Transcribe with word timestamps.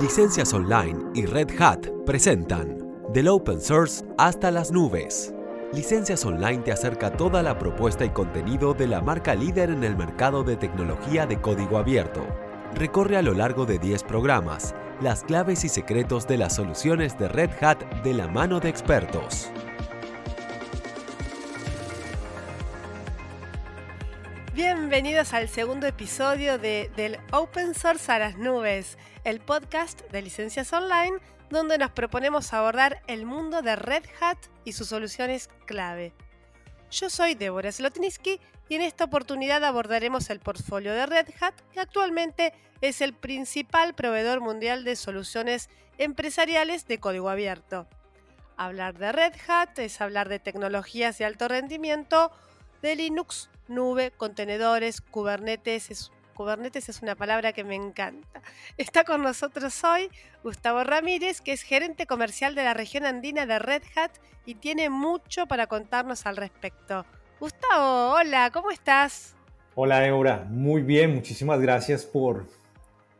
Licencias 0.00 0.52
Online 0.52 1.10
y 1.14 1.26
Red 1.26 1.60
Hat 1.60 1.88
presentan 2.04 2.78
Del 3.12 3.28
Open 3.28 3.60
Source 3.60 4.04
hasta 4.18 4.50
las 4.50 4.70
nubes. 4.70 5.34
Licencias 5.72 6.24
Online 6.24 6.58
te 6.58 6.70
acerca 6.70 7.10
toda 7.10 7.42
la 7.42 7.58
propuesta 7.58 8.04
y 8.04 8.10
contenido 8.10 8.72
de 8.72 8.86
la 8.86 9.00
marca 9.00 9.34
líder 9.34 9.70
en 9.70 9.82
el 9.82 9.96
mercado 9.96 10.44
de 10.44 10.56
tecnología 10.56 11.26
de 11.26 11.40
código 11.40 11.78
abierto. 11.78 12.24
Recorre 12.74 13.16
a 13.16 13.22
lo 13.22 13.34
largo 13.34 13.66
de 13.66 13.78
10 13.78 14.04
programas 14.04 14.74
las 15.00 15.24
claves 15.24 15.64
y 15.64 15.68
secretos 15.68 16.26
de 16.28 16.38
las 16.38 16.54
soluciones 16.54 17.18
de 17.18 17.28
Red 17.28 17.50
Hat 17.60 17.82
de 18.04 18.14
la 18.14 18.28
mano 18.28 18.60
de 18.60 18.68
expertos. 18.68 19.50
Bienvenidos 24.88 25.34
al 25.34 25.48
segundo 25.48 25.88
episodio 25.88 26.58
de 26.58 26.92
Del 26.94 27.18
Open 27.32 27.74
Source 27.74 28.12
a 28.12 28.20
las 28.20 28.38
Nubes, 28.38 28.98
el 29.24 29.40
podcast 29.40 30.00
de 30.12 30.22
licencias 30.22 30.72
online 30.72 31.18
donde 31.50 31.76
nos 31.76 31.90
proponemos 31.90 32.52
abordar 32.52 33.02
el 33.08 33.26
mundo 33.26 33.62
de 33.62 33.74
Red 33.74 34.04
Hat 34.20 34.38
y 34.64 34.74
sus 34.74 34.86
soluciones 34.86 35.50
clave. 35.66 36.14
Yo 36.92 37.10
soy 37.10 37.34
Débora 37.34 37.72
Slotniski 37.72 38.38
y 38.68 38.76
en 38.76 38.82
esta 38.82 39.02
oportunidad 39.02 39.64
abordaremos 39.64 40.30
el 40.30 40.38
portfolio 40.38 40.92
de 40.92 41.06
Red 41.06 41.30
Hat, 41.40 41.54
que 41.72 41.80
actualmente 41.80 42.52
es 42.80 43.00
el 43.00 43.12
principal 43.12 43.92
proveedor 43.92 44.40
mundial 44.40 44.84
de 44.84 44.94
soluciones 44.94 45.68
empresariales 45.98 46.86
de 46.86 47.00
código 47.00 47.28
abierto. 47.28 47.88
Hablar 48.56 48.96
de 48.96 49.10
Red 49.10 49.34
Hat 49.48 49.80
es 49.80 50.00
hablar 50.00 50.28
de 50.28 50.38
tecnologías 50.38 51.18
de 51.18 51.24
alto 51.24 51.48
rendimiento, 51.48 52.30
de 52.82 52.96
Linux, 52.96 53.50
nube, 53.68 54.12
contenedores, 54.16 55.00
Kubernetes. 55.00 55.90
Es, 55.90 56.12
Kubernetes 56.34 56.88
es 56.88 57.02
una 57.02 57.14
palabra 57.14 57.52
que 57.52 57.64
me 57.64 57.74
encanta. 57.74 58.42
Está 58.76 59.04
con 59.04 59.22
nosotros 59.22 59.82
hoy 59.84 60.10
Gustavo 60.42 60.84
Ramírez, 60.84 61.40
que 61.40 61.52
es 61.52 61.62
gerente 61.62 62.06
comercial 62.06 62.54
de 62.54 62.64
la 62.64 62.74
región 62.74 63.06
andina 63.06 63.46
de 63.46 63.58
Red 63.58 63.82
Hat 63.96 64.12
y 64.44 64.56
tiene 64.56 64.90
mucho 64.90 65.46
para 65.46 65.66
contarnos 65.66 66.26
al 66.26 66.36
respecto. 66.36 67.04
Gustavo, 67.40 68.12
hola, 68.12 68.50
¿cómo 68.50 68.70
estás? 68.70 69.34
Hola, 69.74 70.06
Eura. 70.06 70.46
Muy 70.48 70.82
bien, 70.82 71.14
muchísimas 71.14 71.60
gracias 71.60 72.04
por, 72.06 72.46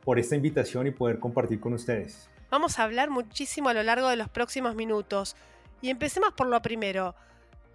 por 0.05 0.19
esta 0.19 0.37
invitación 0.37 0.87
y 0.87 0.91
poder 0.91 1.19
compartir 1.19 1.61
con 1.61 1.75
ustedes. 1.75 2.31
Vamos 2.51 2.79
a 2.79 2.85
hablar 2.85 3.11
muchísimo 3.11 3.69
a 3.69 3.75
lo 3.75 3.83
largo 3.83 4.09
de 4.09 4.17
los 4.17 4.29
próximos 4.29 4.75
minutos. 4.75 5.37
Y 5.83 5.91
empecemos 5.91 6.33
por 6.33 6.47
lo 6.47 6.63
primero. 6.63 7.15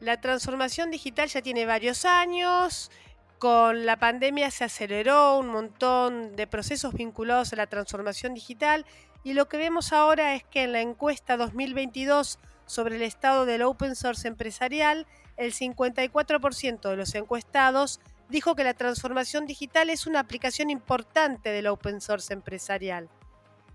La 0.02 0.20
transformación 0.20 0.90
digital 0.90 1.30
ya 1.30 1.44
tiene 1.44 1.68
varios 1.68 2.06
años. 2.06 2.90
Con 3.38 3.86
la 3.86 3.98
pandemia 3.98 4.50
se 4.50 4.64
aceleró 4.64 5.38
un 5.38 5.50
montón 5.50 6.36
de 6.36 6.48
procesos 6.48 6.96
vinculados 6.96 7.54
a 7.54 7.56
la 7.56 7.68
transformación 7.68 8.34
digital 8.34 8.88
y 9.24 9.34
lo 9.34 9.48
que 9.48 9.58
vemos 9.58 9.94
ahora 9.94 10.34
es 10.34 10.44
que 10.44 10.64
en 10.64 10.72
la 10.72 10.82
encuesta 10.82 11.38
2022 11.38 12.40
sobre 12.66 12.96
el 12.96 13.04
estado 13.04 13.46
del 13.46 13.62
open 13.62 13.96
source 13.96 14.28
empresarial, 14.28 15.06
el 15.38 15.54
54% 15.54 16.90
de 16.90 16.96
los 16.96 17.14
encuestados 17.14 18.00
dijo 18.28 18.56
que 18.56 18.64
la 18.64 18.74
transformación 18.74 19.46
digital 19.46 19.92
es 19.92 20.08
una 20.08 20.20
aplicación 20.20 20.72
importante 20.72 21.52
del 21.52 21.68
open 21.68 22.02
source 22.02 22.34
empresarial. 22.34 23.08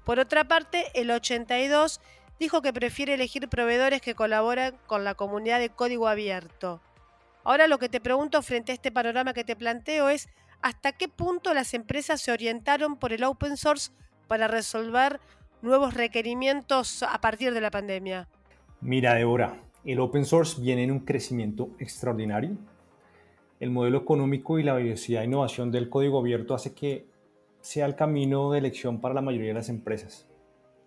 Por 0.04 0.18
otra 0.18 0.48
parte, 0.48 0.86
el 0.94 1.10
82% 1.10 2.00
dijo 2.38 2.62
que 2.62 2.72
prefiere 2.72 3.14
elegir 3.14 3.48
proveedores 3.48 4.00
que 4.00 4.14
colaboran 4.14 4.76
con 4.86 5.04
la 5.04 5.14
comunidad 5.14 5.58
de 5.58 5.70
código 5.70 6.08
abierto. 6.08 6.80
Ahora 7.44 7.68
lo 7.68 7.78
que 7.78 7.88
te 7.88 8.00
pregunto 8.00 8.42
frente 8.42 8.72
a 8.72 8.74
este 8.74 8.90
panorama 8.90 9.32
que 9.32 9.44
te 9.44 9.56
planteo 9.56 10.08
es 10.08 10.28
hasta 10.62 10.92
qué 10.92 11.08
punto 11.08 11.54
las 11.54 11.74
empresas 11.74 12.20
se 12.20 12.32
orientaron 12.32 12.96
por 12.96 13.12
el 13.12 13.24
open 13.24 13.56
source 13.56 13.92
para 14.26 14.48
resolver 14.48 15.20
nuevos 15.62 15.94
requerimientos 15.94 17.02
a 17.02 17.20
partir 17.20 17.54
de 17.54 17.60
la 17.60 17.70
pandemia. 17.70 18.28
Mira, 18.80 19.14
Débora, 19.14 19.62
el 19.84 20.00
open 20.00 20.24
source 20.24 20.60
viene 20.60 20.82
en 20.84 20.90
un 20.90 21.00
crecimiento 21.00 21.70
extraordinario. 21.78 22.56
El 23.60 23.70
modelo 23.70 23.98
económico 23.98 24.58
y 24.58 24.64
la 24.64 24.74
velocidad 24.74 25.20
de 25.20 25.26
innovación 25.26 25.70
del 25.70 25.88
código 25.88 26.18
abierto 26.18 26.54
hace 26.54 26.74
que 26.74 27.06
sea 27.60 27.86
el 27.86 27.96
camino 27.96 28.50
de 28.50 28.58
elección 28.58 29.00
para 29.00 29.14
la 29.14 29.22
mayoría 29.22 29.48
de 29.48 29.54
las 29.54 29.68
empresas. 29.68 30.28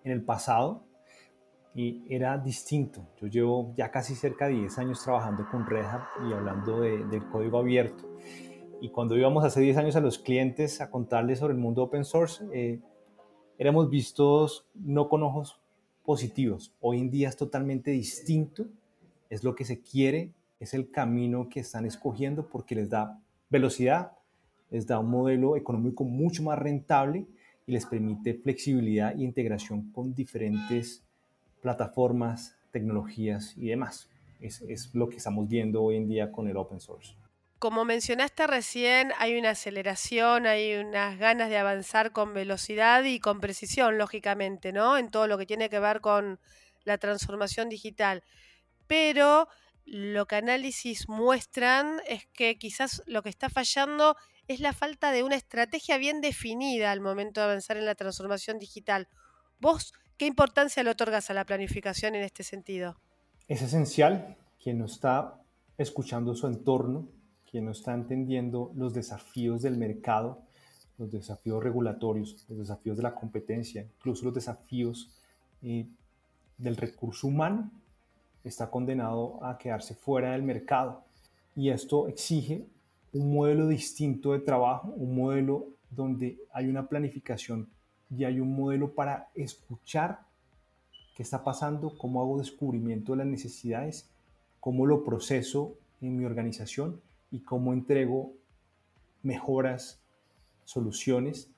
En 0.04 0.12
el 0.12 0.22
pasado, 0.22 0.84
y 1.80 2.04
era 2.10 2.38
distinto. 2.38 3.08
Yo 3.22 3.28
llevo 3.28 3.74
ya 3.78 3.90
casi 3.90 4.14
cerca 4.14 4.48
de 4.48 4.56
10 4.56 4.80
años 4.80 5.02
trabajando 5.02 5.48
con 5.50 5.66
Red 5.66 5.86
Hat 5.86 6.02
y 6.30 6.34
hablando 6.34 6.82
de, 6.82 7.06
del 7.06 7.26
código 7.30 7.58
abierto. 7.58 8.04
Y 8.82 8.90
cuando 8.90 9.16
íbamos 9.16 9.46
hace 9.46 9.62
10 9.62 9.78
años 9.78 9.96
a 9.96 10.02
los 10.02 10.20
clientes 10.20 10.82
a 10.82 10.92
contarles 10.92 11.40
sobre 11.40 11.54
el 11.54 11.60
mundo 11.62 11.84
open 11.84 12.04
source, 12.04 12.44
eh, 12.54 12.82
éramos 13.58 13.90
vistos 13.90 14.68
no 14.74 15.08
con 15.08 15.24
ojos 15.24 15.62
positivos. 16.04 16.74
Hoy 16.82 17.00
en 17.00 17.12
día 17.12 17.30
es 17.30 17.38
totalmente 17.38 17.92
distinto, 17.92 18.66
es 19.30 19.46
lo 19.46 19.56
que 19.56 19.64
se 19.64 19.80
quiere, 19.80 20.34
es 20.60 20.74
el 20.74 20.92
camino 20.92 21.48
que 21.48 21.62
están 21.62 21.86
escogiendo 21.86 22.46
porque 22.50 22.76
les 22.76 22.90
da 22.90 23.22
velocidad, 23.50 24.12
les 24.70 24.86
da 24.86 25.00
un 25.00 25.10
modelo 25.10 25.56
económico 25.56 26.04
mucho 26.04 26.44
más 26.44 26.60
rentable 26.60 27.26
y 27.66 27.72
les 27.72 27.86
permite 27.86 28.34
flexibilidad 28.34 29.18
e 29.18 29.24
integración 29.24 29.94
con 29.94 30.14
diferentes 30.14 31.06
plataformas, 31.62 32.56
tecnologías 32.72 33.54
y 33.58 33.68
demás. 33.68 34.10
Es, 34.40 34.62
es, 34.62 34.94
lo 34.94 35.10
que 35.10 35.18
estamos 35.18 35.48
viendo 35.48 35.84
hoy 35.84 35.98
en 35.98 36.08
día 36.08 36.32
con 36.32 36.48
el 36.48 36.58
open 36.58 36.80
source. 36.80 37.16
Como 37.60 37.84
mencionaste 37.84 38.48
recién, 38.48 39.12
hay 39.18 39.38
una 39.38 39.50
aceleración, 39.50 40.48
hay 40.48 40.76
unas 40.76 41.20
ganas 41.20 41.50
de 41.50 41.58
avanzar 41.58 42.14
con 42.14 42.34
velocidad 42.34 43.04
y 43.04 43.20
con 43.20 43.42
precisión, 43.42 43.98
lógicamente, 43.98 44.72
¿no? 44.72 44.98
En 44.98 45.10
todo 45.10 45.28
lo 45.28 45.38
que 45.38 45.46
tiene 45.46 45.70
que 45.70 45.80
ver 45.80 46.00
con 46.00 46.40
la 46.86 46.98
transformación 46.98 47.68
digital. 47.68 48.24
Pero 48.88 49.50
lo 49.86 50.26
que 50.26 50.36
análisis 50.36 51.10
muestran 51.10 52.00
es 52.08 52.28
que 52.28 52.58
quizás 52.58 53.04
lo 53.08 53.24
que 53.24 53.30
está 53.30 53.50
fallando 53.50 54.16
es 54.48 54.60
la 54.60 54.72
falta 54.72 55.12
de 55.12 55.24
una 55.24 55.36
estrategia 55.36 55.98
bien 55.98 56.22
definida 56.22 56.92
al 56.92 57.02
momento 57.02 57.42
de 57.42 57.46
avanzar 57.46 57.78
en 57.78 57.86
la 57.86 57.96
transformación 57.96 58.58
digital. 58.58 59.10
¿Vos 59.60 59.94
¿Qué 60.20 60.26
importancia 60.26 60.84
le 60.84 60.90
otorgas 60.90 61.30
a 61.30 61.34
la 61.34 61.46
planificación 61.46 62.14
en 62.14 62.24
este 62.24 62.44
sentido? 62.44 62.98
Es 63.48 63.62
esencial 63.62 64.36
quien 64.62 64.78
no 64.78 64.84
está 64.84 65.42
escuchando 65.78 66.36
su 66.36 66.46
entorno, 66.46 67.08
quien 67.50 67.64
no 67.64 67.72
está 67.72 67.94
entendiendo 67.94 68.74
los 68.76 68.94
desafíos 68.94 69.62
del 69.62 69.78
mercado, 69.78 70.42
los 70.98 71.10
desafíos 71.10 71.64
regulatorios, 71.64 72.46
los 72.50 72.60
desafíos 72.60 72.98
de 72.98 73.04
la 73.04 73.16
competencia, 73.16 73.82
incluso 73.82 74.26
los 74.26 74.34
desafíos 74.34 75.10
eh, 75.62 75.88
del 76.58 76.76
recurso 76.76 77.26
humano, 77.26 77.72
está 78.44 78.70
condenado 78.70 79.42
a 79.42 79.58
quedarse 79.58 79.96
fuera 79.96 80.34
del 80.34 80.44
mercado. 80.44 81.06
Y 81.56 81.70
esto 81.70 82.10
exige 82.10 82.68
un 83.14 83.34
modelo 83.34 83.70
distinto 83.70 84.34
de 84.34 84.40
trabajo, 84.40 84.90
un 84.90 85.16
modelo 85.16 85.68
donde 85.90 86.40
hay 86.52 86.68
una 86.68 86.90
planificación 86.90 87.70
y 88.10 88.24
hay 88.24 88.40
un 88.40 88.56
modelo 88.56 88.94
para 88.94 89.30
escuchar 89.36 90.22
qué 91.16 91.24
está 91.24 91.44
pasando, 91.44 91.98
cómo 91.98 92.22
hago 92.22 92.40
descubrimiento 92.40 93.12
de 93.12 93.20
las 93.20 93.28
necesidades, 93.28 94.10
cómo 94.60 94.86
lo 94.86 95.04
proceso 95.04 95.76
en 96.02 96.18
mi 96.18 96.26
organización 96.26 97.02
y 97.32 97.42
cómo 97.42 97.74
entrego 97.74 98.34
mejoras, 99.22 100.02
soluciones 100.64 101.50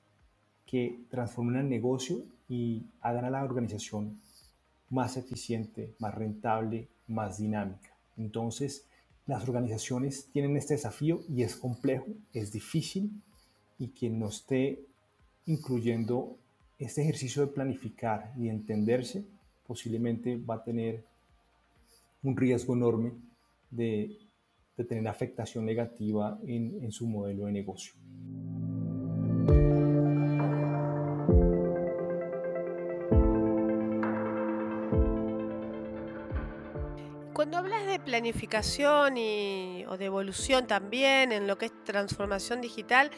que 0.66 1.04
transformen 1.10 1.58
el 1.58 1.70
negocio 1.70 2.24
y 2.48 2.86
hagan 3.02 3.26
a 3.26 3.30
la 3.30 3.44
organización 3.44 4.20
más 4.90 5.18
eficiente, 5.18 5.96
más 6.00 6.16
rentable, 6.16 6.90
más 7.08 7.38
dinámica. 7.38 7.96
Entonces, 8.18 8.88
las 9.26 9.48
organizaciones 9.48 10.28
tienen 10.32 10.58
este 10.58 10.74
desafío 10.74 11.22
y 11.30 11.44
es 11.44 11.56
complejo, 11.56 12.08
es 12.34 12.52
difícil 12.52 13.22
y 13.78 13.90
quien 13.90 14.20
no 14.20 14.28
esté 14.28 14.86
incluyendo 15.52 16.38
este 16.80 17.02
ejercicio 17.02 17.46
de 17.46 17.52
planificar 17.52 18.34
y 18.38 18.48
entenderse 18.48 19.26
posiblemente 19.68 20.38
va 20.38 20.56
a 20.56 20.64
tener 20.64 21.04
un 22.24 22.38
riesgo 22.38 22.74
enorme 22.74 23.14
de, 23.70 24.18
tener 24.88 25.08
afectación 25.08 25.64
negativa 25.64 26.40
en, 26.44 26.84
en 26.84 26.92
su 26.92 27.06
modelo 27.06 27.46
de 27.46 27.52
negocio. 27.52 27.94
Cuando 37.34 37.58
hablas 37.58 37.86
de 37.86 38.00
planificación 38.00 39.18
y, 39.18 39.86
o 39.88 39.98
de 39.98 40.06
evolución 40.06 40.68
también 40.68 41.32
en 41.32 41.48
lo 41.48 41.58
que 41.58 41.66
es 41.68 41.84
transformación 41.84 42.62
digital, 42.62 43.12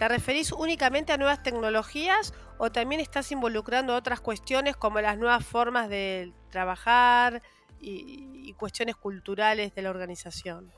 ¿Te 0.00 0.08
referís 0.08 0.50
únicamente 0.52 1.12
a 1.12 1.18
nuevas 1.18 1.42
tecnologías 1.42 2.32
o 2.56 2.72
también 2.72 3.02
estás 3.02 3.30
involucrando 3.32 3.94
otras 3.94 4.22
cuestiones 4.22 4.74
como 4.74 4.98
las 5.02 5.18
nuevas 5.18 5.44
formas 5.44 5.90
de 5.90 6.32
trabajar 6.48 7.42
y, 7.78 8.54
cuestiones 8.54 8.96
culturales 8.96 9.74
de 9.74 9.82
la 9.82 9.90
organización? 9.90 10.72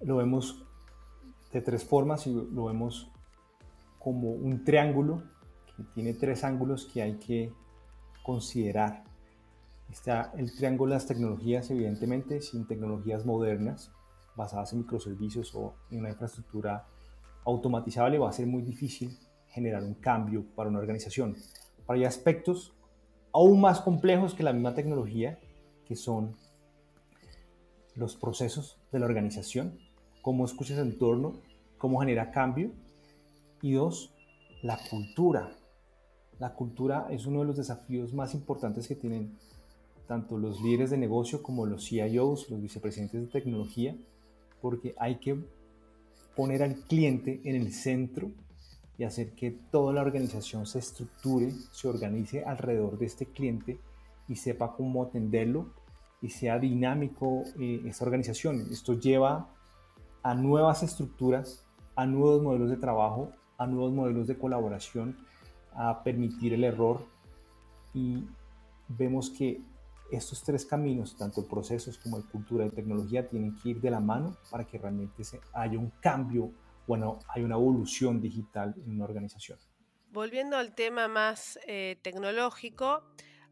Lo 0.00 0.16
vemos 0.16 0.64
de 1.52 1.60
tres 1.60 1.84
formas 1.84 2.26
y 2.26 2.32
lo 2.32 2.64
vemos 2.64 3.10
como 3.98 4.30
un 4.30 4.64
triángulo 4.64 5.22
que 5.76 5.82
tiene 5.94 6.14
tres 6.14 6.42
ángulos 6.42 6.86
que 6.86 7.02
hay 7.02 7.18
que 7.18 7.52
considerar. 8.22 9.04
Está 9.90 10.32
el 10.38 10.56
triángulo 10.56 10.92
de 10.92 10.96
las 10.96 11.06
tecnologías, 11.06 11.70
evidentemente, 11.70 12.40
sin 12.40 12.66
tecnologías 12.66 13.26
modernas 13.26 13.92
basadas 14.36 14.72
en 14.72 14.78
microservicios 14.78 15.54
o 15.54 15.74
en 15.90 16.00
una 16.00 16.08
infraestructura 16.10 16.86
automatizable 17.44 18.18
va 18.18 18.28
a 18.28 18.32
ser 18.32 18.46
muy 18.46 18.62
difícil 18.62 19.18
generar 19.48 19.82
un 19.82 19.94
cambio 19.94 20.44
para 20.54 20.68
una 20.68 20.78
organización. 20.78 21.36
Pero 21.86 21.98
hay 21.98 22.04
aspectos 22.04 22.74
aún 23.32 23.60
más 23.60 23.80
complejos 23.80 24.34
que 24.34 24.42
la 24.42 24.52
misma 24.52 24.74
tecnología, 24.74 25.38
que 25.86 25.96
son 25.96 26.34
los 27.94 28.16
procesos 28.16 28.78
de 28.90 28.98
la 28.98 29.06
organización, 29.06 29.78
cómo 30.22 30.44
escucha 30.44 30.74
el 30.74 30.80
entorno, 30.80 31.34
cómo 31.78 32.00
genera 32.00 32.30
cambio. 32.30 32.72
Y 33.62 33.72
dos, 33.72 34.14
la 34.62 34.78
cultura. 34.90 35.50
La 36.38 36.54
cultura 36.54 37.06
es 37.10 37.26
uno 37.26 37.40
de 37.40 37.46
los 37.46 37.56
desafíos 37.56 38.12
más 38.12 38.34
importantes 38.34 38.88
que 38.88 38.94
tienen 38.94 39.38
tanto 40.06 40.36
los 40.36 40.60
líderes 40.60 40.90
de 40.90 40.98
negocio 40.98 41.42
como 41.42 41.64
los 41.64 41.86
CIOs, 41.86 42.50
los 42.50 42.60
vicepresidentes 42.60 43.20
de 43.20 43.26
tecnología, 43.28 43.96
porque 44.60 44.94
hay 44.98 45.16
que 45.16 45.44
poner 46.36 46.62
al 46.62 46.76
cliente 46.76 47.40
en 47.44 47.56
el 47.56 47.72
centro 47.72 48.30
y 48.98 49.04
hacer 49.04 49.32
que 49.32 49.50
toda 49.50 49.92
la 49.92 50.02
organización 50.02 50.66
se 50.66 50.78
estructure, 50.78 51.50
se 51.72 51.88
organice 51.88 52.44
alrededor 52.44 52.98
de 52.98 53.06
este 53.06 53.26
cliente 53.26 53.78
y 54.28 54.36
sepa 54.36 54.74
cómo 54.76 55.02
atenderlo 55.02 55.66
y 56.22 56.30
sea 56.30 56.58
dinámico 56.58 57.42
eh, 57.60 57.82
esta 57.86 58.04
organización. 58.04 58.66
Esto 58.70 58.94
lleva 58.94 59.48
a 60.22 60.34
nuevas 60.34 60.82
estructuras, 60.82 61.66
a 61.96 62.06
nuevos 62.06 62.42
modelos 62.42 62.70
de 62.70 62.76
trabajo, 62.76 63.30
a 63.58 63.66
nuevos 63.66 63.92
modelos 63.92 64.26
de 64.26 64.38
colaboración, 64.38 65.16
a 65.74 66.02
permitir 66.02 66.54
el 66.54 66.64
error 66.64 67.04
y 67.92 68.24
vemos 68.88 69.30
que 69.30 69.60
estos 70.10 70.42
tres 70.42 70.66
caminos, 70.66 71.16
tanto 71.16 71.46
procesos 71.46 71.98
como 71.98 72.18
el 72.18 72.24
cultura 72.24 72.66
y 72.66 72.70
tecnología, 72.70 73.28
tienen 73.28 73.56
que 73.56 73.70
ir 73.70 73.80
de 73.80 73.90
la 73.90 74.00
mano 74.00 74.36
para 74.50 74.66
que 74.66 74.78
realmente 74.78 75.24
se, 75.24 75.40
haya 75.52 75.78
un 75.78 75.90
cambio, 76.00 76.52
bueno, 76.86 77.18
hay 77.28 77.42
una 77.42 77.54
evolución 77.54 78.20
digital 78.20 78.74
en 78.76 78.92
una 78.92 79.04
organización. 79.04 79.58
Volviendo 80.10 80.56
al 80.56 80.74
tema 80.74 81.08
más 81.08 81.58
eh, 81.66 81.98
tecnológico, 82.02 83.02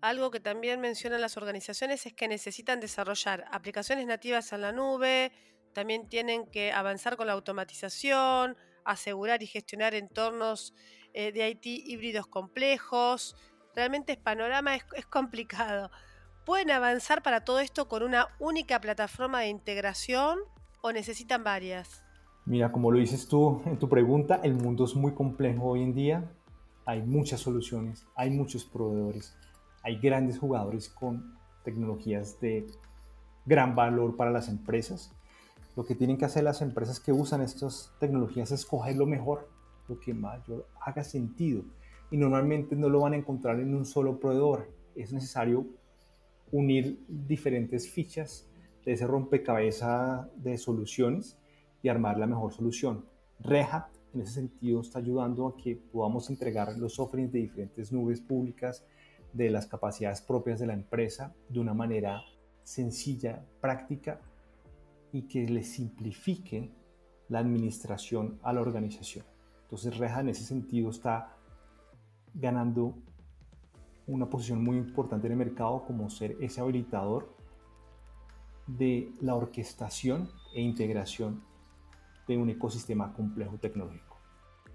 algo 0.01 0.31
que 0.31 0.41
también 0.41 0.81
mencionan 0.81 1.21
las 1.21 1.37
organizaciones 1.37 2.07
es 2.07 2.13
que 2.13 2.29
necesitan 2.29 2.81
desarrollar 2.81 3.45
aplicaciones 3.51 4.07
nativas 4.07 4.53
en 4.53 4.61
la 4.61 4.73
nube, 4.73 5.33
también 5.73 6.09
tienen 6.09 6.47
que 6.47 6.73
avanzar 6.73 7.17
con 7.17 7.27
la 7.27 7.33
automatización, 7.33 8.57
asegurar 8.85 9.43
y 9.43 9.47
gestionar 9.47 9.95
entornos 9.95 10.75
eh, 11.15 11.33
de 11.33 11.49
IT 11.49 11.65
híbridos 11.65 12.27
complejos. 12.27 13.37
Realmente 13.75 14.13
el 14.13 14.19
panorama 14.19 14.77
es 14.77 15.07
complicado. 15.07 15.91
¿Pueden 16.45 16.73
avanzar 16.73 17.23
para 17.23 17.45
todo 17.45 17.61
esto 17.61 17.87
con 17.87 18.03
una 18.03 18.27
única 18.41 18.81
plataforma 18.81 19.41
de 19.41 19.49
integración 19.49 20.41
o 20.81 20.91
necesitan 20.91 21.45
varias? 21.45 22.03
Mira, 22.47 22.73
como 22.73 22.91
lo 22.91 22.99
dices 22.99 23.29
tú 23.29 23.63
en 23.65 23.79
tu 23.79 23.89
pregunta, 23.89 24.41
el 24.43 24.55
mundo 24.55 24.85
es 24.85 24.97
muy 24.97 25.15
complejo 25.15 25.67
hoy 25.67 25.85
en 25.85 25.95
día. 25.95 26.33
Hay 26.85 27.01
muchas 27.03 27.39
soluciones, 27.39 28.05
hay 28.17 28.31
muchos 28.31 28.65
proveedores, 28.65 29.37
hay 29.85 30.01
grandes 30.01 30.41
jugadores 30.41 30.89
con 30.89 31.39
tecnologías 31.63 32.41
de 32.41 32.67
gran 33.47 33.77
valor 33.77 34.17
para 34.17 34.33
las 34.33 34.49
empresas. 34.49 35.13
Lo 35.77 35.85
que 35.85 35.95
tienen 35.95 36.19
que 36.19 36.25
hacer 36.25 36.43
las 36.43 36.61
empresas 36.61 36.99
que 36.99 37.13
usan 37.13 37.41
estas 37.41 37.95
tecnologías 38.01 38.51
es 38.51 38.61
escoger 38.61 38.97
lo 38.97 39.07
mejor, 39.07 39.49
lo 39.87 40.01
que 40.01 40.13
mayor 40.13 40.67
haga 40.81 41.05
sentido. 41.05 41.63
Y 42.11 42.17
normalmente 42.17 42.75
no 42.75 42.89
lo 42.89 43.03
van 43.03 43.13
a 43.13 43.17
encontrar 43.17 43.61
en 43.61 43.77
un 43.77 43.87
solo 43.87 44.19
proveedor. 44.19 44.69
Es 44.97 45.13
necesario 45.13 45.67
unir 46.53 47.05
diferentes 47.09 47.91
fichas 47.91 48.49
de 48.85 48.93
ese 48.93 49.07
rompecabezas 49.07 50.29
de 50.37 50.59
soluciones 50.59 51.39
y 51.83 51.89
armar 51.89 52.19
la 52.19 52.27
mejor 52.27 52.53
solución. 52.53 53.05
Red 53.41 53.67
Hat 53.71 53.87
en 54.15 54.21
ese 54.21 54.35
sentido 54.35 54.83
está 54.83 54.99
ayudando 54.99 55.49
a 55.49 55.57
que 55.57 55.75
podamos 55.77 56.29
entregar 56.31 56.77
los 56.77 56.99
offerings 57.01 57.33
de 57.33 57.41
diferentes 57.41 57.91
nubes 57.93 58.21
públicas 58.21 58.85
de 59.33 59.51
las 59.51 59.67
capacidades 59.67 60.21
propias 60.21 60.61
de 60.61 60.67
la 60.67 60.75
empresa 60.75 61.35
de 61.49 61.59
una 61.59 61.73
manera 61.73 62.23
sencilla, 62.63 63.45
práctica 63.61 64.21
y 65.13 65.23
que 65.23 65.49
le 65.49 65.63
simplifique 65.63 66.71
la 67.29 67.39
administración 67.39 68.39
a 68.43 68.53
la 68.53 68.61
organización. 68.61 69.25
Entonces 69.63 69.97
Red 69.97 70.11
Hat 70.11 70.21
en 70.21 70.29
ese 70.29 70.45
sentido 70.45 70.91
está 70.91 71.35
ganando 72.35 72.99
una 74.07 74.29
posición 74.29 74.63
muy 74.63 74.77
importante 74.77 75.27
en 75.27 75.33
el 75.33 75.39
mercado 75.39 75.85
como 75.87 76.11
ser 76.11 76.37
ese 76.41 76.61
habilitador 76.61 77.35
de 78.67 79.13
la 79.21 79.35
orquestación 79.35 80.31
e 80.55 80.61
integración 80.61 81.45
de 82.27 82.37
un 82.37 82.51
ecosistema 82.51 83.13
complejo 83.13 83.59
tecnológico. 83.59 84.19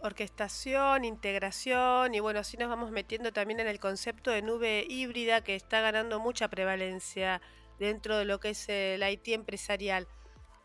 Orquestación, 0.02 1.06
integración 1.06 2.14
y 2.14 2.20
bueno, 2.20 2.40
así 2.40 2.56
nos 2.58 2.70
vamos 2.70 2.92
metiendo 2.92 3.32
también 3.32 3.60
en 3.60 3.68
el 3.68 3.80
concepto 3.80 4.32
de 4.32 4.42
nube 4.42 4.86
híbrida 4.88 5.44
que 5.44 5.56
está 5.56 5.82
ganando 5.82 6.20
mucha 6.20 6.50
prevalencia 6.50 7.42
dentro 7.80 8.18
de 8.18 8.26
lo 8.26 8.40
que 8.40 8.50
es 8.50 8.70
el 8.70 9.08
IT 9.08 9.30
empresarial. 9.30 10.08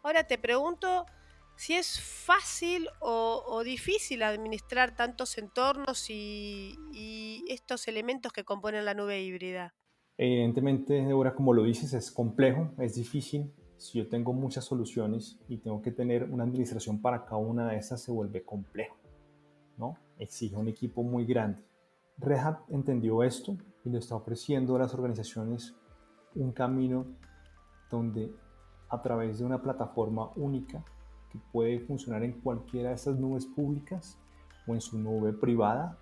Ahora 0.03 0.25
te 0.25 0.37
pregunto 0.37 1.07
si 1.63 1.75
es 1.75 2.01
fácil 2.01 2.89
o, 2.99 3.63
difícil 3.65 4.25
administrar 4.25 4.97
tantos 4.97 5.39
entornos 5.39 6.11
y, 6.11 7.45
estos 7.49 7.87
elementos 7.87 8.33
que 8.33 8.43
componen 8.43 8.85
la 8.85 8.95
nube 8.95 9.23
híbrida. 9.23 9.73
Evidentemente, 10.19 11.01
ahora 11.09 11.35
como 11.35 11.53
lo 11.53 11.63
dices, 11.63 11.95
es 11.95 12.11
complejo, 12.11 12.73
es 12.79 12.97
difícil. 12.97 13.53
Si 13.77 13.99
yo 13.99 14.09
tengo 14.09 14.33
muchas 14.33 14.65
soluciones 14.65 15.39
y 15.49 15.59
tengo 15.59 15.81
que 15.83 15.93
tener 15.93 16.25
una 16.25 16.43
administración 16.43 17.01
para 17.01 17.25
cada 17.25 17.37
una 17.37 17.69
de 17.69 17.77
esas, 17.77 18.03
se 18.03 18.11
vuelve 18.11 18.43
complejo. 18.43 18.97
¿no? 19.77 19.97
Exige 20.19 20.57
un 20.57 20.67
equipo 20.67 21.05
muy 21.05 21.25
grande. 21.27 21.63
Red 22.19 22.39
Hat 22.39 22.59
entendió 22.71 23.23
esto 23.23 23.57
y 23.85 23.91
le 23.91 23.99
está 23.99 24.17
ofreciendo 24.17 24.75
a 24.75 24.81
las 24.81 24.95
organizaciones 24.95 25.77
un 26.35 26.51
camino 26.51 27.07
donde 27.89 28.35
a 28.89 29.01
través 29.01 29.39
de 29.39 29.45
una 29.45 29.63
plataforma 29.63 30.33
única 30.35 30.85
puede 31.39 31.81
funcionar 31.81 32.23
en 32.23 32.33
cualquiera 32.33 32.91
de 32.91 32.95
estas 32.95 33.19
nubes 33.19 33.47
públicas 33.47 34.19
o 34.67 34.75
en 34.75 34.81
su 34.81 34.99
nube 34.99 35.33
privada 35.33 35.99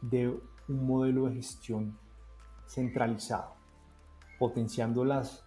de 0.00 0.28
un 0.68 0.86
modelo 0.86 1.26
de 1.26 1.34
gestión 1.34 1.98
centralizado, 2.66 3.54
potenciando 4.38 5.04
las 5.04 5.44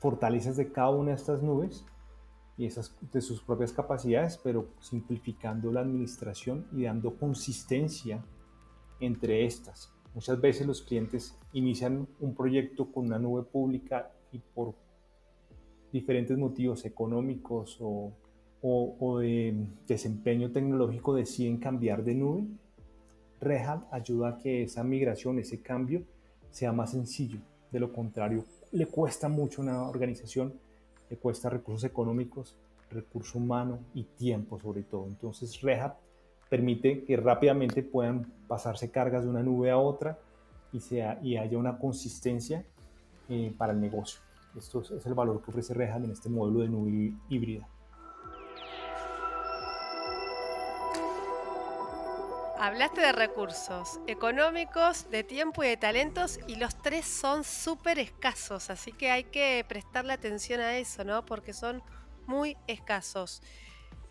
fortalezas 0.00 0.56
de 0.56 0.70
cada 0.70 0.90
una 0.90 1.10
de 1.10 1.16
estas 1.16 1.42
nubes 1.42 1.84
y 2.56 2.66
esas 2.66 2.94
de 3.12 3.20
sus 3.20 3.40
propias 3.40 3.72
capacidades, 3.72 4.38
pero 4.38 4.68
simplificando 4.80 5.72
la 5.72 5.80
administración 5.80 6.66
y 6.72 6.84
dando 6.84 7.16
consistencia 7.16 8.24
entre 9.00 9.44
estas. 9.46 9.92
Muchas 10.14 10.40
veces 10.40 10.66
los 10.66 10.82
clientes 10.82 11.38
inician 11.52 12.08
un 12.18 12.34
proyecto 12.34 12.90
con 12.90 13.06
una 13.06 13.18
nube 13.18 13.44
pública 13.44 14.10
y 14.32 14.38
por 14.38 14.74
diferentes 15.92 16.36
motivos 16.36 16.84
económicos 16.84 17.78
o, 17.80 18.12
de 19.20 19.54
desempeño 19.86 20.50
tecnológico 20.50 21.14
deciden 21.14 21.58
cambiar 21.58 22.04
de 22.04 22.14
nube, 22.14 22.44
Red 23.40 23.66
Hat 23.66 23.82
ayuda 23.92 24.30
a 24.30 24.38
que 24.38 24.64
esa 24.64 24.82
migración, 24.82 25.38
ese 25.38 25.60
cambio, 25.60 26.02
sea 26.50 26.72
más 26.72 26.90
sencillo. 26.90 27.38
De 27.70 27.78
lo 27.78 27.92
contrario, 27.92 28.44
le 28.72 28.86
cuesta 28.86 29.28
mucho 29.28 29.60
a 29.60 29.64
una 29.64 29.88
organización, 29.88 30.54
le 31.08 31.16
cuesta 31.16 31.48
recursos 31.48 31.84
económicos, 31.84 32.56
recurso 32.90 33.38
humano 33.38 33.78
y 33.94 34.04
tiempo 34.04 34.58
sobre 34.58 34.82
todo. 34.82 35.06
Entonces 35.06 35.60
Red 35.60 35.80
Hat 35.80 35.94
permite 36.48 37.04
que 37.04 37.16
rápidamente 37.16 37.82
puedan 37.82 38.32
pasarse 38.48 38.90
cargas 38.90 39.24
de 39.24 39.30
una 39.30 39.42
nube 39.42 39.70
a 39.70 39.78
otra 39.78 40.18
y, 40.72 40.80
sea, 40.80 41.18
y 41.22 41.36
haya 41.36 41.58
una 41.58 41.78
consistencia 41.78 42.64
eh, 43.28 43.52
para 43.56 43.72
el 43.72 43.80
negocio. 43.80 44.20
Esto 44.56 44.82
es 44.82 45.06
el 45.06 45.14
valor 45.14 45.42
que 45.42 45.50
ofrece 45.50 45.74
Red 45.74 46.04
en 46.04 46.10
este 46.10 46.28
modelo 46.28 46.60
de 46.60 46.68
nube 46.68 47.14
híbrida. 47.28 47.68
Hablaste 52.60 53.00
de 53.00 53.12
recursos 53.12 54.00
económicos, 54.08 55.08
de 55.10 55.22
tiempo 55.22 55.62
y 55.62 55.68
de 55.68 55.76
talentos 55.76 56.40
y 56.48 56.56
los 56.56 56.76
tres 56.82 57.06
son 57.06 57.44
súper 57.44 58.00
escasos, 58.00 58.68
así 58.68 58.90
que 58.90 59.12
hay 59.12 59.24
que 59.24 59.64
prestarle 59.68 60.12
atención 60.12 60.60
a 60.60 60.76
eso, 60.76 61.04
¿no? 61.04 61.24
Porque 61.24 61.52
son 61.52 61.84
muy 62.26 62.56
escasos. 62.66 63.42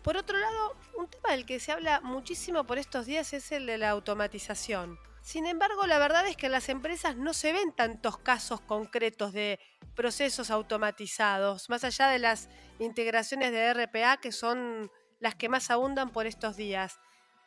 Por 0.02 0.16
otro 0.16 0.38
lado, 0.38 0.76
un 0.96 1.08
tema 1.08 1.32
del 1.32 1.44
que 1.44 1.60
se 1.60 1.72
habla 1.72 2.00
muchísimo 2.00 2.64
por 2.64 2.78
estos 2.78 3.04
días 3.04 3.34
es 3.34 3.52
el 3.52 3.66
de 3.66 3.76
la 3.76 3.90
automatización. 3.90 4.98
Sin 5.28 5.44
embargo, 5.44 5.86
la 5.86 5.98
verdad 5.98 6.26
es 6.26 6.38
que 6.38 6.46
en 6.46 6.52
las 6.52 6.70
empresas 6.70 7.14
no 7.14 7.34
se 7.34 7.52
ven 7.52 7.72
tantos 7.72 8.16
casos 8.16 8.62
concretos 8.62 9.34
de 9.34 9.60
procesos 9.94 10.50
automatizados, 10.50 11.68
más 11.68 11.84
allá 11.84 12.08
de 12.08 12.18
las 12.18 12.48
integraciones 12.78 13.52
de 13.52 13.74
RPA 13.74 14.16
que 14.16 14.32
son 14.32 14.90
las 15.20 15.34
que 15.34 15.50
más 15.50 15.70
abundan 15.70 16.12
por 16.12 16.26
estos 16.26 16.56
días. 16.56 16.98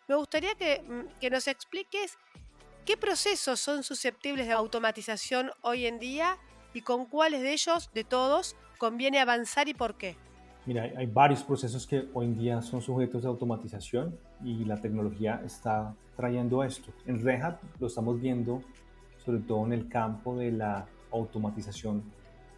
Me 0.07 0.13
gustaría 0.13 0.53
que, 0.53 0.83
mm, 0.83 1.19
que 1.19 1.31
nos 1.31 1.47
expliques 1.47 2.19
qué 2.85 2.97
procesos 2.97 3.59
son 3.59 3.81
susceptibles 3.81 4.45
de 4.45 4.53
automatización 4.53 5.51
hoy 5.61 5.87
en 5.87 5.97
día 5.97 6.37
y 6.75 6.81
con 6.81 7.07
cuáles 7.07 7.41
de 7.41 7.51
ellos, 7.51 7.89
de 7.95 8.03
todos, 8.03 8.55
conviene 8.77 9.19
avanzar 9.19 9.67
y 9.69 9.73
por 9.73 9.97
qué. 9.97 10.17
Mira, 10.65 10.83
hay 10.95 11.07
varios 11.07 11.43
procesos 11.43 11.87
que 11.87 12.07
hoy 12.13 12.27
en 12.27 12.37
día 12.37 12.61
son 12.61 12.81
sujetos 12.81 13.23
de 13.23 13.27
automatización 13.27 14.15
y 14.43 14.63
la 14.65 14.77
tecnología 14.77 15.41
está 15.43 15.95
trayendo 16.15 16.63
esto. 16.63 16.93
En 17.07 17.19
Red 17.19 17.41
Hat 17.41 17.59
lo 17.79 17.87
estamos 17.87 18.21
viendo 18.21 18.61
sobre 19.25 19.39
todo 19.39 19.65
en 19.65 19.73
el 19.73 19.87
campo 19.87 20.37
de 20.37 20.51
la 20.51 20.85
automatización 21.11 22.03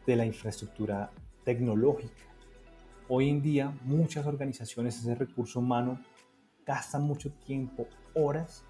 de 0.06 0.16
la 0.18 0.26
infraestructura 0.26 1.12
tecnológica. 1.46 2.24
Hoy 3.08 3.30
en 3.30 3.42
día 3.42 3.74
muchas 3.84 4.26
organizaciones, 4.26 4.98
ese 4.98 5.16
recurso 5.16 5.60
humano, 5.60 6.00
gastan 6.66 7.04
mucho 7.04 7.32
tiempo, 7.46 7.88
horas, 8.14 8.66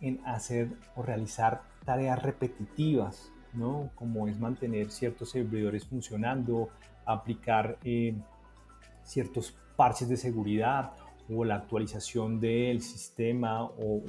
en 0.00 0.20
hacer 0.24 0.70
o 0.94 1.02
realizar 1.02 1.62
tareas 1.84 2.22
repetitivas, 2.22 3.32
¿no? 3.52 3.90
como 3.94 4.28
es 4.28 4.38
mantener 4.38 4.90
ciertos 4.90 5.30
servidores 5.30 5.86
funcionando, 5.86 6.68
aplicar 7.04 7.78
eh, 7.82 8.14
ciertos 9.08 9.56
parches 9.76 10.08
de 10.08 10.16
seguridad 10.16 10.92
o 11.28 11.44
la 11.44 11.56
actualización 11.56 12.40
del 12.40 12.80
sistema 12.80 13.64
o, 13.64 14.02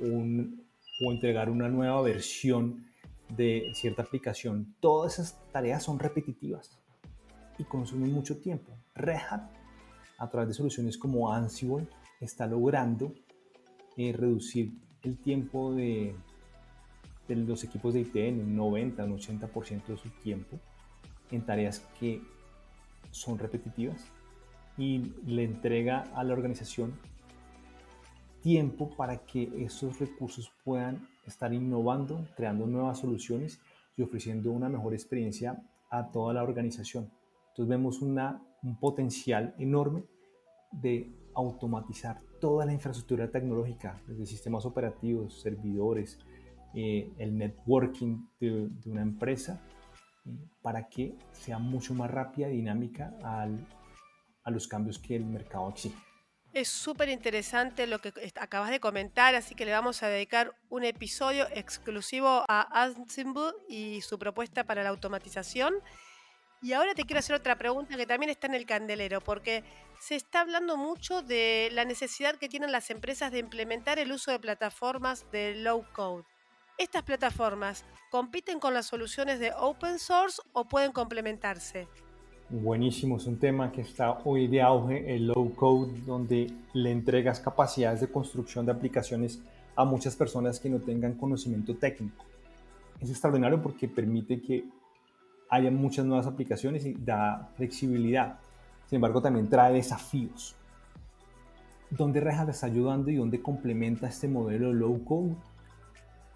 o 0.00 1.12
entregar 1.12 1.50
una 1.50 1.68
nueva 1.68 2.00
versión 2.02 2.86
de 3.36 3.70
cierta 3.74 4.02
aplicación. 4.02 4.74
Todas 4.80 5.14
esas 5.18 5.40
tareas 5.52 5.82
son 5.82 5.98
repetitivas 5.98 6.80
y 7.58 7.64
consumen 7.64 8.12
mucho 8.12 8.38
tiempo. 8.38 8.72
Red 8.94 9.40
a 10.20 10.28
través 10.28 10.48
de 10.48 10.54
soluciones 10.54 10.98
como 10.98 11.32
Ansible, 11.32 11.88
está 12.20 12.46
logrando 12.46 13.14
eh, 13.96 14.12
reducir 14.12 14.70
el 15.02 15.16
tiempo 15.16 15.72
de, 15.72 16.14
de, 17.26 17.36
los 17.36 17.64
equipos 17.64 17.94
de 17.94 18.00
IT 18.00 18.16
en 18.16 18.40
un 18.40 18.54
90, 18.54 19.02
un 19.02 19.18
80% 19.18 19.86
de 19.86 19.96
su 19.96 20.10
tiempo 20.22 20.60
en 21.30 21.44
tareas 21.46 21.80
que 21.98 22.22
son 23.10 23.38
repetitivas 23.38 24.04
y 24.80 25.12
le 25.26 25.44
entrega 25.44 26.04
a 26.14 26.24
la 26.24 26.32
organización 26.32 26.94
tiempo 28.40 28.96
para 28.96 29.18
que 29.26 29.62
esos 29.62 30.00
recursos 30.00 30.50
puedan 30.64 31.06
estar 31.26 31.52
innovando, 31.52 32.26
creando 32.34 32.66
nuevas 32.66 32.98
soluciones 32.98 33.60
y 33.94 34.02
ofreciendo 34.02 34.50
una 34.50 34.70
mejor 34.70 34.94
experiencia 34.94 35.62
a 35.90 36.10
toda 36.10 36.32
la 36.32 36.42
organización. 36.42 37.12
Entonces 37.50 37.68
vemos 37.68 38.00
una, 38.00 38.42
un 38.62 38.80
potencial 38.80 39.54
enorme 39.58 40.04
de 40.72 41.12
automatizar 41.34 42.18
toda 42.40 42.64
la 42.64 42.72
infraestructura 42.72 43.30
tecnológica, 43.30 44.00
desde 44.06 44.24
sistemas 44.24 44.64
operativos, 44.64 45.42
servidores, 45.42 46.18
eh, 46.72 47.12
el 47.18 47.36
networking 47.36 48.24
de, 48.40 48.68
de 48.68 48.90
una 48.90 49.02
empresa, 49.02 49.60
eh, 50.24 50.30
para 50.62 50.88
que 50.88 51.18
sea 51.32 51.58
mucho 51.58 51.92
más 51.92 52.10
rápida 52.10 52.48
y 52.48 52.56
dinámica 52.56 53.14
al, 53.22 53.66
los 54.50 54.68
cambios 54.68 54.98
que 54.98 55.16
el 55.16 55.24
mercado 55.24 55.70
exige. 55.70 55.96
Es 56.52 56.68
súper 56.68 57.08
interesante 57.08 57.86
lo 57.86 58.00
que 58.00 58.12
acabas 58.34 58.70
de 58.70 58.80
comentar, 58.80 59.36
así 59.36 59.54
que 59.54 59.64
le 59.64 59.70
vamos 59.70 60.02
a 60.02 60.08
dedicar 60.08 60.52
un 60.68 60.82
episodio 60.82 61.46
exclusivo 61.52 62.44
a 62.48 62.82
Ansible 62.82 63.52
y 63.68 64.00
su 64.00 64.18
propuesta 64.18 64.64
para 64.64 64.82
la 64.82 64.88
automatización. 64.88 65.74
Y 66.60 66.72
ahora 66.72 66.92
te 66.94 67.04
quiero 67.04 67.20
hacer 67.20 67.36
otra 67.36 67.56
pregunta 67.56 67.96
que 67.96 68.04
también 68.04 68.30
está 68.30 68.48
en 68.48 68.54
el 68.54 68.66
candelero, 68.66 69.20
porque 69.20 69.62
se 70.00 70.16
está 70.16 70.40
hablando 70.40 70.76
mucho 70.76 71.22
de 71.22 71.68
la 71.72 71.84
necesidad 71.84 72.34
que 72.34 72.48
tienen 72.48 72.72
las 72.72 72.90
empresas 72.90 73.30
de 73.30 73.38
implementar 73.38 74.00
el 74.00 74.10
uso 74.10 74.32
de 74.32 74.40
plataformas 74.40 75.30
de 75.30 75.54
low 75.54 75.86
code. 75.92 76.24
¿Estas 76.78 77.04
plataformas 77.04 77.84
compiten 78.10 78.58
con 78.58 78.74
las 78.74 78.86
soluciones 78.86 79.38
de 79.38 79.52
open 79.56 80.00
source 80.00 80.42
o 80.52 80.66
pueden 80.66 80.90
complementarse? 80.90 81.86
Buenísimo, 82.52 83.16
es 83.16 83.28
un 83.28 83.38
tema 83.38 83.70
que 83.70 83.82
está 83.82 84.22
hoy 84.24 84.48
de 84.48 84.60
auge, 84.60 85.14
el 85.14 85.28
low 85.28 85.54
code, 85.54 86.00
donde 86.04 86.52
le 86.72 86.90
entregas 86.90 87.38
capacidades 87.38 88.00
de 88.00 88.08
construcción 88.08 88.66
de 88.66 88.72
aplicaciones 88.72 89.40
a 89.76 89.84
muchas 89.84 90.16
personas 90.16 90.58
que 90.58 90.68
no 90.68 90.80
tengan 90.80 91.14
conocimiento 91.14 91.76
técnico. 91.76 92.24
Es 92.98 93.08
extraordinario 93.08 93.62
porque 93.62 93.86
permite 93.86 94.42
que 94.42 94.64
haya 95.48 95.70
muchas 95.70 96.04
nuevas 96.04 96.26
aplicaciones 96.26 96.84
y 96.84 96.94
da 96.94 97.52
flexibilidad. 97.54 98.40
Sin 98.86 98.96
embargo, 98.96 99.22
también 99.22 99.48
trae 99.48 99.74
desafíos. 99.74 100.56
¿Dónde 101.88 102.18
Red 102.18 102.48
está 102.48 102.66
ayudando 102.66 103.12
y 103.12 103.14
dónde 103.14 103.40
complementa 103.40 104.08
este 104.08 104.26
modelo 104.26 104.72
low 104.72 105.04
code? 105.04 105.36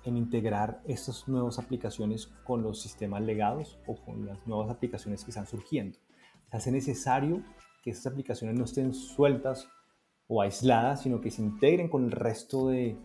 en 0.05 0.19
integrar 0.19 0.81
estas 0.85 1.27
nuevas 1.29 1.59
aplicaciones 1.59 2.27
con 2.45 2.63
los 2.63 2.81
sistemas 2.81 3.23
legados 3.23 3.79
o 3.87 3.97
con 3.97 4.27
las 4.27 4.47
nuevas 4.47 4.71
aplicaciones 4.71 5.25
que 5.25 5.31
están 5.31 5.47
surgiendo. 5.47 5.99
Hace 6.55 6.71
necesario 6.71 7.43
que 7.83 7.91
estas 7.91 8.13
aplicaciones 8.13 8.57
no 8.57 8.65
estén 8.65 8.95
sueltas 8.95 9.69
o 10.29 10.41
aisladas, 10.41 11.03
sino 11.03 11.21
que 11.21 11.33
se 11.33 11.43
integren 11.43 11.89
con 11.89 12.05
el 12.05 12.13
resto 12.13 12.69
de 12.69 12.97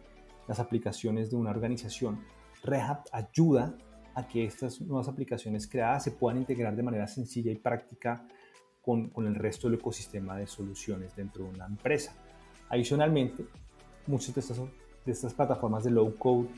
las 0.48 0.60
aplicaciones 0.60 1.32
de 1.32 1.36
una 1.36 1.50
organización. 1.50 2.24
Red 2.63 2.82
Hat 2.82 3.08
ayuda 3.12 3.75
a 4.13 4.27
que 4.27 4.46
estas 4.46 4.79
nuevas 4.82 5.08
aplicaciones 5.08 5.68
creadas 5.68 6.03
se 6.03 6.12
puedan 6.12 6.38
integrar 6.38 6.75
de 6.75 6.84
manera 6.84 7.08
sencilla 7.08 7.51
y 7.51 7.56
práctica 7.56 8.24
con, 8.84 9.10
con 9.10 9.25
el 9.25 9.34
resto 9.34 9.68
del 9.68 9.79
ecosistema 9.79 10.38
de 10.38 10.46
soluciones 10.46 11.15
dentro 11.15 11.46
de 11.46 11.50
una 11.50 11.65
empresa. 11.65 12.13
Adicionalmente, 12.70 13.48
muchas 14.06 14.36
de 14.36 14.41
estas, 14.41 14.60
de 14.60 15.12
estas 15.12 15.34
plataformas 15.34 15.84
de 15.84 15.89
low 15.89 16.15
code 16.18 16.50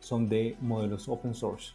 son 0.00 0.28
de 0.28 0.54
modelos 0.60 1.08
open 1.08 1.32
source 1.32 1.72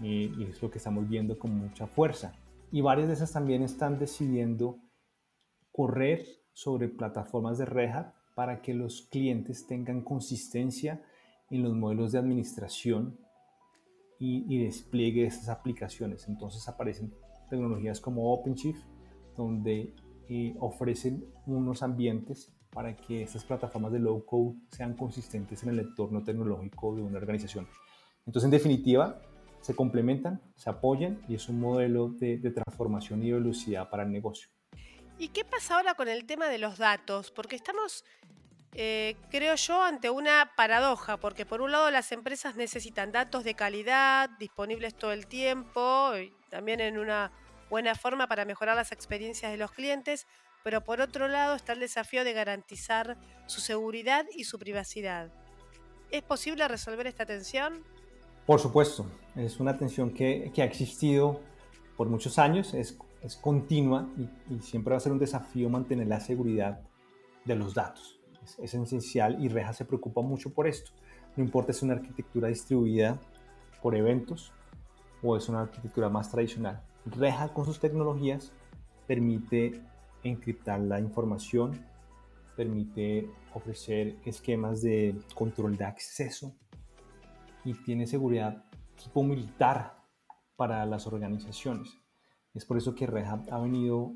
y, 0.00 0.44
es 0.44 0.60
lo 0.60 0.70
que 0.70 0.76
estamos 0.76 1.08
viendo 1.08 1.38
con 1.38 1.56
mucha 1.56 1.86
fuerza. 1.86 2.34
Y 2.76 2.82
varias 2.82 3.08
de 3.08 3.14
esas 3.14 3.32
también 3.32 3.62
están 3.62 3.98
decidiendo 3.98 4.78
correr 5.72 6.26
sobre 6.52 6.90
plataformas 6.90 7.56
de 7.56 7.64
Red 7.64 7.90
Hat 7.90 8.12
para 8.34 8.60
que 8.60 8.74
los 8.74 9.08
clientes 9.10 9.66
tengan 9.66 10.02
consistencia 10.02 11.02
en 11.48 11.62
los 11.62 11.72
modelos 11.72 12.12
de 12.12 12.18
administración 12.18 13.18
y, 14.18 14.58
despliegue 14.62 15.22
de 15.22 15.28
estas 15.28 15.48
aplicaciones. 15.48 16.28
Entonces 16.28 16.68
aparecen 16.68 17.14
tecnologías 17.48 17.98
como 17.98 18.30
OpenShift, 18.34 18.84
donde 19.34 19.94
eh, 20.28 20.54
ofrecen 20.60 21.24
unos 21.46 21.82
ambientes 21.82 22.54
para 22.74 22.94
que 22.94 23.22
estas 23.22 23.46
plataformas 23.46 23.90
de 23.92 24.00
low 24.00 24.22
code 24.26 24.54
sean 24.70 24.92
consistentes 24.92 25.62
en 25.62 25.70
el 25.70 25.78
entorno 25.78 26.22
tecnológico 26.22 26.94
de 26.94 27.00
una 27.00 27.16
organización. 27.16 27.66
Entonces, 28.26 28.44
en 28.44 28.50
definitiva, 28.50 29.22
se 29.66 29.74
complementan, 29.74 30.40
se 30.54 30.70
apoyan 30.70 31.20
y 31.28 31.34
es 31.34 31.48
un 31.48 31.58
modelo 31.58 32.08
de, 32.08 32.38
transformación 32.52 33.24
y 33.24 33.32
velocidad 33.32 33.90
para 33.90 34.04
el 34.04 34.12
negocio. 34.12 34.48
¿Y 35.18 35.28
qué 35.28 35.44
pasa 35.44 35.74
ahora 35.74 35.94
con 35.94 36.06
el 36.06 36.24
tema 36.24 36.46
de 36.46 36.58
los 36.58 36.78
datos? 36.78 37.32
Porque 37.32 37.56
estamos, 37.56 38.04
eh, 38.74 39.16
creo 39.28 39.56
yo, 39.56 39.82
ante 39.82 40.08
una 40.08 40.52
paradoja, 40.56 41.16
porque 41.16 41.44
por 41.44 41.62
un 41.62 41.72
lado 41.72 41.90
las 41.90 42.12
empresas 42.12 42.54
necesitan 42.54 43.10
datos 43.10 43.42
de 43.42 43.54
calidad, 43.54 44.30
disponibles 44.38 44.94
todo 44.94 45.10
el 45.10 45.26
tiempo, 45.26 46.12
y 46.16 46.32
también 46.48 46.80
en 46.80 46.96
una 46.96 47.32
buena 47.68 47.96
forma 47.96 48.28
para 48.28 48.44
mejorar 48.44 48.76
las 48.76 48.92
experiencias 48.92 49.50
de 49.50 49.58
los 49.58 49.72
clientes, 49.72 50.28
pero 50.62 50.84
por 50.84 51.00
otro 51.00 51.26
lado 51.26 51.56
está 51.56 51.72
el 51.72 51.80
desafío 51.80 52.22
de 52.22 52.34
garantizar 52.34 53.16
su 53.46 53.60
seguridad 53.60 54.26
y 54.32 54.44
su 54.44 54.60
privacidad. 54.60 55.32
¿Es 56.12 56.22
posible 56.22 56.68
resolver 56.68 57.08
esta 57.08 57.26
tensión? 57.26 57.82
Por 58.46 58.60
supuesto, 58.60 59.06
es 59.34 59.58
una 59.58 59.76
tensión 59.76 60.10
que, 60.10 60.52
ha 60.56 60.64
existido 60.64 61.40
por 61.96 62.08
muchos 62.08 62.38
años, 62.38 62.74
es, 62.74 62.96
continua 63.40 64.08
y, 64.16 64.60
siempre 64.60 64.92
va 64.92 64.98
a 64.98 65.00
ser 65.00 65.10
un 65.10 65.18
desafío 65.18 65.68
mantener 65.68 66.06
la 66.06 66.20
seguridad 66.20 66.80
de 67.44 67.56
los 67.56 67.74
datos. 67.74 68.20
Es, 68.44 68.56
es 68.60 68.74
esencial 68.74 69.42
y 69.44 69.48
Reja 69.48 69.72
se 69.72 69.84
preocupa 69.84 70.20
mucho 70.20 70.50
por 70.50 70.68
esto. 70.68 70.92
No 71.36 71.42
importa 71.42 71.72
si 71.72 71.78
es 71.78 71.82
una 71.82 71.94
arquitectura 71.94 72.46
distribuida 72.46 73.18
por 73.82 73.96
eventos 73.96 74.52
o 75.24 75.36
es 75.36 75.48
una 75.48 75.62
arquitectura 75.62 76.08
más 76.08 76.30
tradicional. 76.30 76.80
Reja 77.04 77.52
con 77.52 77.64
sus 77.64 77.80
tecnologías 77.80 78.52
permite 79.08 79.82
encriptar 80.22 80.78
la 80.78 81.00
información, 81.00 81.84
permite 82.56 83.28
ofrecer 83.54 84.14
esquemas 84.24 84.82
de 84.82 85.18
control 85.34 85.76
de 85.76 85.84
acceso 85.84 86.54
y 87.66 87.74
tiene 87.74 88.06
seguridad 88.06 88.64
tipo 89.02 89.22
militar 89.22 89.96
para 90.56 90.86
las 90.86 91.06
organizaciones. 91.06 91.98
Es 92.54 92.64
por 92.64 92.78
eso 92.78 92.94
que 92.94 93.06
Red 93.06 93.26
Hat 93.26 93.52
ha 93.52 93.58
venido 93.58 94.14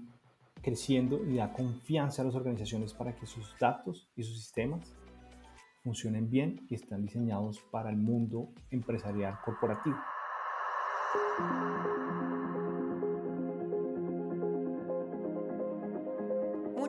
creciendo 0.63 1.25
y 1.25 1.37
da 1.37 1.53
confianza 1.53 2.23
a 2.23 2.25
las 2.25 2.35
organizaciones 2.35 2.95
para 2.95 3.15
que 3.15 3.27
sus 3.27 3.55
datos 3.59 4.09
y 4.15 4.23
sus 4.23 4.39
sistemas 4.39 4.95
funcionen 5.83 6.31
bien 6.31 6.67
y 6.69 6.75
están 6.75 7.03
diseñados 7.03 7.59
para 7.73 7.91
el 7.91 7.97
mundo 7.97 8.53
empresarial 8.71 9.39
corporativo. 9.45 9.99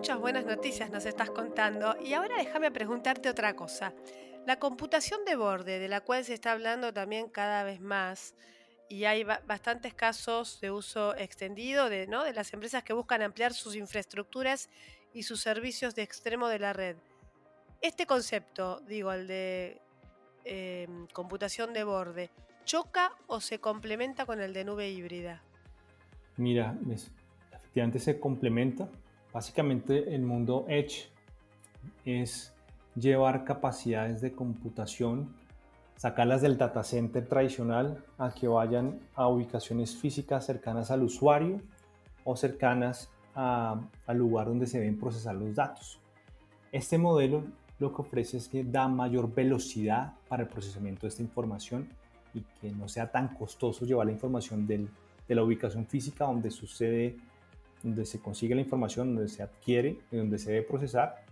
Muchas 0.02 0.20
buenas 0.20 0.46
noticias 0.46 0.90
nos 0.90 1.06
estás 1.06 1.30
contando. 1.30 1.96
Y 2.04 2.16
ahora 2.16 2.36
déjame 2.36 2.72
preguntarte 2.72 3.30
otra 3.30 3.56
cosa. 3.56 3.94
La 4.48 4.58
computación 4.58 5.24
de 5.26 5.36
borde, 5.36 5.78
de 5.78 5.88
la 5.88 6.02
cual 6.02 6.26
se 6.26 6.34
está 6.34 6.54
hablando 6.54 6.92
también 6.92 7.30
cada 7.30 7.64
vez 7.64 7.80
más, 7.80 8.34
y 8.90 9.06
hay 9.06 9.24
bastantes 9.24 9.94
casos 9.94 10.60
de 10.60 10.72
uso 10.72 11.16
extendido 11.18 11.88
de, 11.88 12.08
¿no? 12.08 12.24
de 12.24 12.34
las 12.34 12.52
empresas 12.52 12.82
que 12.82 12.94
buscan 12.94 13.22
ampliar 13.22 13.54
sus 13.54 13.76
infraestructuras 13.76 14.72
y 15.14 15.22
sus 15.22 15.40
servicios 15.40 15.94
de 15.94 16.02
extremo 16.02 16.48
de 16.48 16.58
la 16.58 16.74
red. 16.74 16.96
Este 17.80 18.08
concepto, 18.08 18.80
digo, 18.88 19.12
el 19.12 19.28
de 19.28 19.82
em, 20.46 21.06
computación 21.14 21.74
de 21.74 21.84
borde, 21.84 22.32
¿choca 22.66 23.12
o 23.28 23.40
se 23.40 23.60
complementa 23.60 24.26
con 24.26 24.42
el 24.42 24.52
de 24.52 24.66
nube 24.66 24.90
híbrida? 24.90 25.44
Mira, 26.38 26.76
efectivamente 27.52 28.00
se 28.00 28.20
complementa. 28.20 28.90
Básicamente 29.34 30.14
el 30.14 30.22
mundo 30.22 30.66
Edge 30.68 31.10
es 32.06 32.54
llevar 32.96 33.46
capacidades 33.46 34.22
de 34.22 34.34
computación 34.34 35.34
sacarlas 36.02 36.42
del 36.42 36.58
data 36.58 36.82
center 36.82 37.28
tradicional 37.28 38.04
a 38.18 38.32
que 38.32 38.48
vayan 38.48 39.00
a 39.14 39.28
ubicaciones 39.28 39.96
físicas 39.96 40.48
cercanas 40.48 40.90
al 40.90 41.04
usuario 41.04 41.62
o 42.24 42.36
cercanas 42.36 43.12
al 43.36 44.18
lugar 44.18 44.48
donde 44.48 44.66
se 44.66 44.80
deben 44.80 45.00
procesar 45.00 45.36
los 45.36 45.54
datos. 45.54 46.00
Este 46.72 46.98
modelo 46.98 47.44
lo 47.78 47.94
que 47.94 48.02
ofrece 48.02 48.38
es 48.38 48.50
que 48.50 48.64
da 48.64 48.88
mayor 48.88 49.32
velocidad 49.32 50.14
para 50.28 50.42
el 50.42 50.50
procesamiento 50.50 51.02
de 51.02 51.10
esta 51.10 51.22
información 51.22 51.88
y 52.34 52.42
que 52.60 52.72
no 52.72 52.88
sea 52.88 53.12
tan 53.12 53.36
costoso 53.36 53.86
llevar 53.86 54.08
la 54.08 54.14
información 54.14 54.66
de 54.66 54.88
la 55.28 55.44
ubicación 55.44 55.86
física 55.86 56.26
donde 56.26 56.50
sucede, 56.50 57.16
donde 57.84 58.06
se 58.06 58.20
consigue 58.20 58.56
la 58.56 58.62
información, 58.62 59.16
donde 59.16 59.30
se 59.30 59.44
adquiere 59.44 60.00
y 60.12 60.18
donde 60.18 60.38
se 60.38 60.52
debe 60.52 60.66
procesar. 60.66 61.24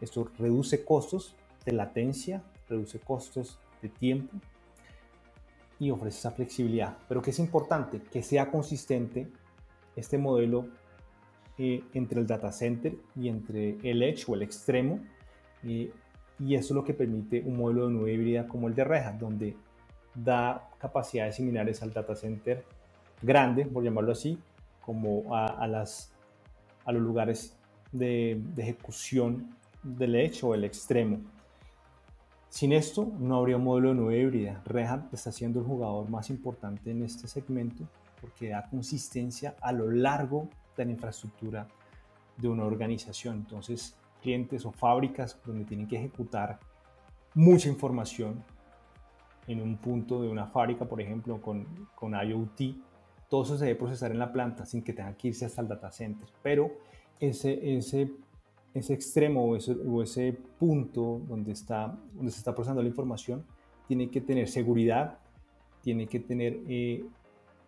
Esto 0.00 0.30
reduce 0.38 0.84
costos 0.84 1.34
de 1.64 1.72
latencia, 1.72 2.42
reduce 2.68 2.98
costos 2.98 3.58
de 3.82 3.88
tiempo 3.88 4.36
y 5.78 5.90
ofrece 5.90 6.18
esa 6.18 6.30
flexibilidad. 6.30 6.96
Pero 7.08 7.22
que 7.22 7.30
es 7.30 7.38
importante 7.38 8.00
que 8.00 8.22
sea 8.22 8.50
consistente 8.50 9.28
este 9.96 10.18
modelo 10.18 10.68
eh, 11.58 11.82
entre 11.94 12.20
el 12.20 12.26
data 12.26 12.52
center 12.52 12.96
y 13.16 13.28
entre 13.28 13.76
el 13.82 14.02
edge 14.02 14.24
o 14.28 14.34
el 14.34 14.42
extremo. 14.42 15.00
Eh, 15.64 15.92
y 16.38 16.54
eso 16.54 16.72
es 16.72 16.76
lo 16.76 16.84
que 16.84 16.94
permite 16.94 17.42
un 17.42 17.56
modelo 17.56 17.86
de 17.86 17.92
nube 17.92 18.12
híbrida 18.14 18.48
como 18.48 18.68
el 18.68 18.74
de 18.74 18.84
Red 18.84 19.14
donde 19.18 19.56
da 20.14 20.70
capacidades 20.78 21.36
similares 21.36 21.82
al 21.82 21.92
data 21.92 22.14
center 22.14 22.64
grande, 23.22 23.66
por 23.66 23.84
llamarlo 23.84 24.12
así, 24.12 24.38
como 24.90 25.36
a, 25.36 25.68
las, 25.68 26.12
a 26.84 26.90
los 26.90 27.00
lugares 27.00 27.56
de, 27.92 28.42
de 28.56 28.62
ejecución 28.62 29.54
del 29.84 30.16
edge 30.16 30.42
o 30.42 30.52
el 30.52 30.64
extremo. 30.64 31.20
Sin 32.48 32.72
esto 32.72 33.12
no 33.20 33.36
habría 33.36 33.56
un 33.56 33.62
modelo 33.62 33.90
de 33.90 33.94
nube 33.94 34.18
híbrida. 34.18 34.60
Red 34.64 34.86
Hat 34.86 35.14
está 35.14 35.30
siendo 35.30 35.60
el 35.60 35.64
jugador 35.64 36.10
más 36.10 36.28
importante 36.28 36.90
en 36.90 37.04
este 37.04 37.28
segmento 37.28 37.84
porque 38.20 38.48
da 38.48 38.68
consistencia 38.68 39.54
a 39.60 39.70
lo 39.70 39.92
largo 39.92 40.48
de 40.76 40.86
la 40.86 40.90
infraestructura 40.90 41.68
de 42.36 42.48
una 42.48 42.64
organización. 42.64 43.36
Entonces, 43.36 43.96
clientes 44.20 44.66
o 44.66 44.72
fábricas 44.72 45.38
donde 45.46 45.66
tienen 45.66 45.86
que 45.86 45.98
ejecutar 45.98 46.58
mucha 47.34 47.68
información 47.68 48.42
en 49.46 49.62
un 49.62 49.76
punto 49.76 50.20
de 50.20 50.28
una 50.28 50.48
fábrica, 50.48 50.84
por 50.84 51.00
ejemplo, 51.00 51.40
con, 51.40 51.88
con 51.94 52.14
IoT, 52.14 52.74
todo 53.30 53.44
eso 53.44 53.56
se 53.56 53.64
debe 53.64 53.78
procesar 53.78 54.10
en 54.10 54.18
la 54.18 54.30
planta 54.32 54.66
sin 54.66 54.82
que 54.82 54.92
tenga 54.92 55.16
que 55.16 55.28
irse 55.28 55.46
hasta 55.46 55.62
el 55.62 55.68
data 55.68 55.90
center. 55.90 56.28
Pero 56.42 56.70
ese, 57.18 57.76
ese 57.76 58.10
ese 58.74 58.94
extremo 58.94 59.44
o 59.44 60.02
ese, 60.02 60.38
punto 60.58 61.22
donde, 61.26 61.52
está, 61.52 61.98
donde 62.14 62.30
se 62.30 62.38
está 62.38 62.54
procesando 62.54 62.82
la 62.82 62.88
información 62.88 63.44
tiene 63.88 64.10
que 64.10 64.20
tener 64.20 64.48
seguridad, 64.48 65.18
tiene 65.82 66.06
que 66.06 66.20
tener 66.20 66.60
eh, 66.68 67.04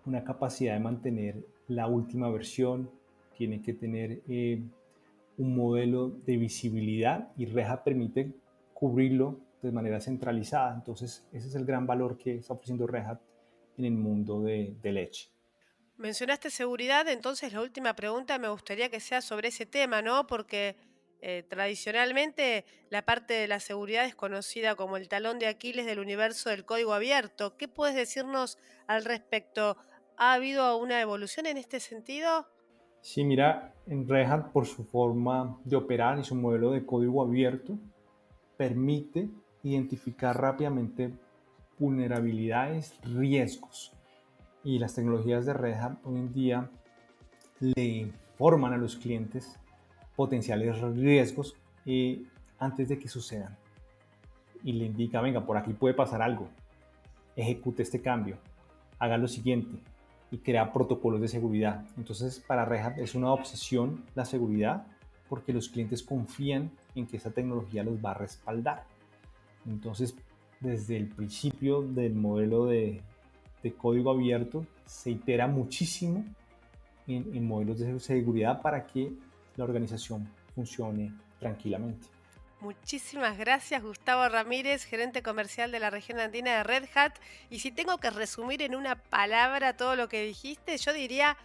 una 0.06 0.22
capacidad 0.22 0.74
de 0.74 0.80
mantener 0.80 1.44
la 1.66 1.88
última 1.88 2.30
versión, 2.30 2.90
tiene 3.36 3.60
que 3.60 3.72
tener 3.72 4.22
eh, 4.28 4.62
un 5.38 5.56
modelo 5.56 6.10
de 6.10 6.36
visibilidad 6.36 7.32
y 7.36 7.46
Reja 7.46 7.82
permite 7.82 8.32
cubrirlo 8.72 9.40
de 9.62 9.72
manera 9.72 10.00
centralizada. 10.00 10.74
Entonces, 10.74 11.26
ese 11.32 11.48
es 11.48 11.54
el 11.56 11.64
gran 11.64 11.86
valor 11.86 12.16
que 12.16 12.36
está 12.36 12.52
ofreciendo 12.52 12.86
Reja 12.86 13.20
en 13.78 13.84
el 13.84 13.94
mundo 13.94 14.42
de, 14.42 14.76
de 14.80 14.92
leche. 14.92 15.28
Mencionaste 15.96 16.50
seguridad, 16.50 17.08
entonces 17.08 17.52
la 17.52 17.60
última 17.60 17.94
pregunta 17.94 18.38
me 18.38 18.48
gustaría 18.48 18.90
que 18.90 19.00
sea 19.00 19.20
sobre 19.20 19.48
ese 19.48 19.66
tema, 19.66 20.02
¿no? 20.02 20.26
Porque 20.26 20.76
eh, 21.20 21.44
tradicionalmente 21.48 22.64
la 22.90 23.02
parte 23.02 23.34
de 23.34 23.46
la 23.46 23.60
seguridad 23.60 24.04
es 24.04 24.16
conocida 24.16 24.74
como 24.74 24.96
el 24.96 25.08
talón 25.08 25.38
de 25.38 25.46
Aquiles 25.46 25.86
del 25.86 26.00
universo 26.00 26.50
del 26.50 26.64
código 26.64 26.94
abierto. 26.94 27.56
¿Qué 27.56 27.68
puedes 27.68 27.94
decirnos 27.94 28.58
al 28.88 29.04
respecto? 29.04 29.76
¿Ha 30.16 30.32
habido 30.32 30.76
una 30.78 31.00
evolución 31.00 31.46
en 31.46 31.58
este 31.58 31.78
sentido? 31.78 32.48
Sí, 33.02 33.22
mira, 33.24 33.74
en 33.86 34.08
Red 34.08 34.30
Hat 34.30 34.52
por 34.52 34.66
su 34.66 34.84
forma 34.84 35.58
de 35.64 35.76
operar 35.76 36.18
y 36.18 36.24
su 36.24 36.34
modelo 36.34 36.70
de 36.72 36.84
código 36.84 37.22
abierto 37.22 37.78
permite 38.56 39.28
identificar 39.62 40.40
rápidamente 40.40 41.12
vulnerabilidades, 41.78 42.98
riesgos. 43.02 43.92
Y 44.64 44.78
las 44.78 44.94
tecnologías 44.94 45.44
de 45.44 45.54
Red 45.54 45.74
Hat 45.74 45.98
hoy 46.04 46.16
en 46.18 46.32
día 46.32 46.70
le 47.58 47.84
informan 47.84 48.72
a 48.72 48.76
los 48.76 48.96
clientes 48.96 49.58
potenciales 50.14 50.80
riesgos 50.80 51.56
eh, 51.84 52.22
antes 52.58 52.88
de 52.88 52.98
que 52.98 53.08
sucedan. 53.08 53.56
Y 54.62 54.74
le 54.74 54.86
indica, 54.86 55.20
venga, 55.20 55.44
por 55.44 55.56
aquí 55.56 55.72
puede 55.72 55.94
pasar 55.94 56.22
algo, 56.22 56.48
ejecute 57.34 57.82
este 57.82 58.00
cambio, 58.00 58.38
haga 59.00 59.18
lo 59.18 59.26
siguiente 59.26 59.80
y 60.30 60.38
crea 60.38 60.72
protocolos 60.72 61.20
de 61.20 61.28
seguridad. 61.28 61.84
Entonces, 61.96 62.38
para 62.38 62.64
Red 62.64 62.98
es 62.98 63.16
una 63.16 63.32
obsesión 63.32 64.04
la 64.14 64.24
seguridad 64.24 64.86
porque 65.28 65.52
los 65.52 65.68
clientes 65.68 66.02
confían 66.04 66.70
en 66.94 67.06
que 67.06 67.16
esa 67.16 67.32
tecnología 67.32 67.82
los 67.82 67.96
va 68.04 68.12
a 68.12 68.14
respaldar. 68.14 68.84
Entonces, 69.66 70.14
desde 70.60 70.96
el 70.96 71.08
principio 71.08 71.82
del 71.82 72.14
modelo 72.14 72.66
de, 72.66 73.02
de 73.62 73.72
código 73.74 74.10
abierto, 74.10 74.66
se 74.84 75.10
itera 75.10 75.46
muchísimo 75.46 76.24
en, 77.06 77.34
en 77.34 77.46
modelos 77.46 77.78
de 77.78 77.98
seguridad 78.00 78.60
para 78.60 78.86
que 78.86 79.12
la 79.56 79.64
organización 79.64 80.28
funcione 80.54 81.12
tranquilamente. 81.38 82.06
Muchísimas 82.60 83.36
gracias 83.38 83.82
Gustavo 83.82 84.28
Ramírez, 84.28 84.84
gerente 84.84 85.20
comercial 85.20 85.72
de 85.72 85.80
la 85.80 85.90
región 85.90 86.20
andina 86.20 86.58
de 86.58 86.62
Red 86.62 86.84
Hat. 86.94 87.14
Y 87.50 87.58
si 87.58 87.72
tengo 87.72 87.98
que 87.98 88.10
resumir 88.10 88.62
en 88.62 88.76
una 88.76 88.94
palabra 88.94 89.76
todo 89.76 89.96
lo 89.96 90.08
que 90.08 90.22
dijiste, 90.22 90.78
yo 90.78 90.92
diría 90.92 91.36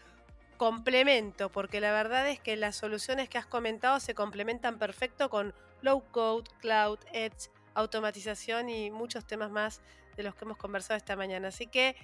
complemento, 0.57 1.51
porque 1.51 1.81
la 1.81 1.91
verdad 1.91 2.29
es 2.29 2.39
que 2.39 2.55
las 2.55 2.75
soluciones 2.75 3.29
que 3.29 3.39
has 3.39 3.47
comentado 3.47 3.99
se 3.99 4.13
complementan 4.13 4.77
perfecto 4.77 5.29
con 5.31 5.55
low 5.81 6.03
code, 6.11 6.49
cloud, 6.59 6.99
edge, 7.13 7.49
automatización 7.77 8.69
y 8.69 8.89
muchos 8.91 9.25
temas 9.25 9.51
más 9.51 9.81
de 10.15 10.23
los 10.23 10.35
que 10.35 10.45
hemos 10.45 10.57
conversado 10.57 10.97
esta 10.97 11.15
mañana. 11.15 11.49
Así 11.49 11.67
que 11.67 11.95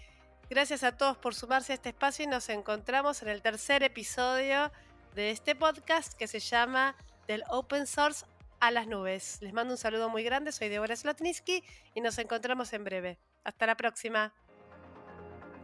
gracias 0.49 0.83
a 0.83 0.95
todos 0.95 1.17
por 1.17 1.33
sumarse 1.33 1.73
a 1.73 1.75
este 1.75 1.89
espacio 1.89 2.25
y 2.25 2.27
nos 2.27 2.47
encontramos 2.49 3.21
en 3.23 3.29
el 3.29 3.41
tercer 3.41 3.83
episodio 3.83 4.71
de 5.15 5.31
este 5.31 5.55
podcast 5.55 6.13
que 6.13 6.27
se 6.27 6.39
llama 6.39 6.95
Del 7.27 7.43
Open 7.49 7.87
Source 7.87 8.25
a 8.59 8.71
las 8.71 8.87
nubes. 8.87 9.39
Les 9.41 9.51
mando 9.51 9.73
un 9.73 9.77
saludo 9.77 10.09
muy 10.09 10.23
grande, 10.23 10.51
soy 10.51 10.69
Deborah 10.69 10.95
Slotniski 10.95 11.63
y 11.95 12.01
nos 12.01 12.17
encontramos 12.19 12.71
en 12.73 12.83
breve. 12.83 13.19
Hasta 13.43 13.65
la 13.65 13.75
próxima. 13.75 14.31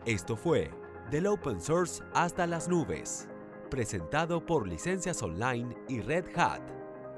Esto 0.05 0.35
fue 0.35 0.71
Del 1.11 1.27
Open 1.27 1.61
Source 1.61 2.03
hasta 2.13 2.47
las 2.47 2.67
nubes, 2.67 3.29
presentado 3.69 4.43
por 4.43 4.67
Licencias 4.67 5.21
Online 5.21 5.75
y 5.87 6.01
Red 6.01 6.37
Hat. 6.37 6.61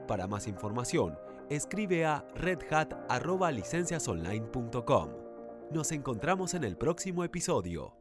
Para 0.07 0.27
más 0.27 0.47
información, 0.47 1.17
escribe 1.55 2.05
a 2.05 2.23
redhat.licenciasonline.com. 2.35 5.09
Nos 5.71 5.91
encontramos 5.91 6.53
en 6.53 6.63
el 6.63 6.77
próximo 6.77 7.23
episodio. 7.23 8.00